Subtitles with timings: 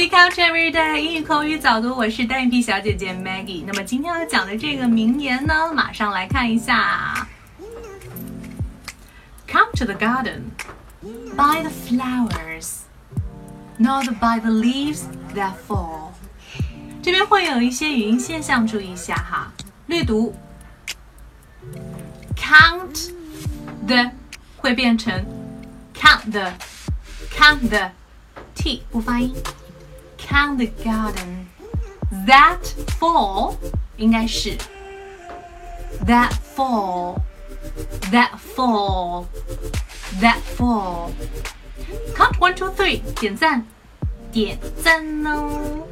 [0.00, 3.64] Speak out every day，英语口语早读，我是单眼皮小姐姐 Maggie。
[3.66, 7.28] 那么今天要讲的这个名言呢，马上来看一下。
[9.46, 10.52] Come to the garden,
[11.36, 12.78] by the flowers,
[13.76, 15.02] not by the leaves
[15.34, 16.12] that fall。
[17.02, 19.52] 这边会有一些语音现象，注意一下哈。
[19.84, 20.34] 略读
[22.34, 23.10] ，count
[23.86, 24.12] the
[24.56, 25.12] 会变成
[25.94, 27.90] count the，count the。
[28.54, 29.34] t 不发音。
[30.29, 31.45] Count the garden
[32.25, 32.59] that
[32.99, 33.55] fall
[33.97, 34.57] 应该是
[36.05, 37.17] that fall
[38.11, 39.25] that fall
[40.21, 43.65] that fall。Count one two three，点赞
[44.31, 45.85] 点赞哦。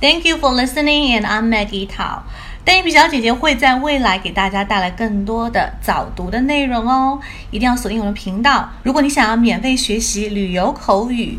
[0.00, 2.22] Thank you for listening, and I'm Maggie Tao。
[2.64, 7.20] 单眼皮小姐姐会在未来给大家带来更多的早读的内容哦，
[7.50, 8.70] 一定要锁定我的频道。
[8.82, 11.38] 如果你想要免费学习旅游口语，